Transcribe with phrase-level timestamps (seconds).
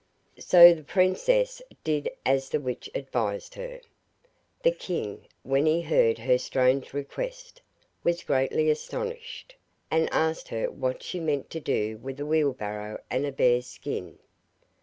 [0.39, 3.79] So the princess did as the witch advised her.
[4.63, 7.61] The king, when he heard her strange request,
[8.03, 9.57] was greatly astonished,
[9.91, 13.67] and asked her what she meant to do with a wheel barrow and a bear's
[13.67, 14.17] skin.